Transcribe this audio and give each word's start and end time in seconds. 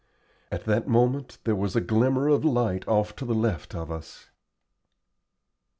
At 0.51 0.65
that 0.65 0.87
moment 0.87 1.37
there 1.43 1.55
was 1.55 1.75
a 1.75 1.79
glimmer 1.79 2.27
of 2.27 2.43
light 2.43 2.87
off 2.87 3.15
to 3.17 3.23
the 3.23 3.35
left 3.35 3.75
of 3.75 3.91
us. 3.91 4.31